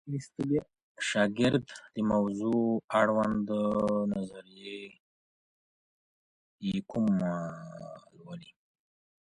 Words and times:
شاګرد 1.09 1.65
د 1.93 1.95
موضوع 2.11 2.63
اړوند 2.99 3.47
نظریې 4.13 4.79
له 6.71 6.79
کومه 6.89 7.31
لولي؟ 8.15 8.51